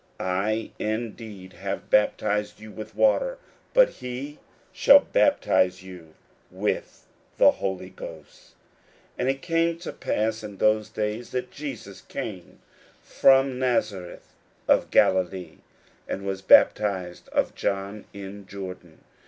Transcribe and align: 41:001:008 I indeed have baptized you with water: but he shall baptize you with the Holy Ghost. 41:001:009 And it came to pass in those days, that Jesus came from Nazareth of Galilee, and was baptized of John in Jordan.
41:001:008 0.19 0.29
I 0.31 0.71
indeed 0.79 1.53
have 1.53 1.91
baptized 1.91 2.59
you 2.59 2.71
with 2.71 2.95
water: 2.95 3.37
but 3.71 3.87
he 3.89 4.39
shall 4.73 4.97
baptize 5.01 5.83
you 5.83 6.15
with 6.49 7.05
the 7.37 7.51
Holy 7.51 7.91
Ghost. 7.91 8.55
41:001:009 9.19 9.19
And 9.19 9.29
it 9.29 9.41
came 9.43 9.77
to 9.77 9.93
pass 9.93 10.41
in 10.43 10.57
those 10.57 10.89
days, 10.89 11.29
that 11.29 11.51
Jesus 11.51 12.01
came 12.01 12.61
from 13.03 13.59
Nazareth 13.59 14.33
of 14.67 14.89
Galilee, 14.89 15.59
and 16.07 16.25
was 16.25 16.41
baptized 16.41 17.29
of 17.29 17.53
John 17.53 18.05
in 18.11 18.47
Jordan. 18.47 19.03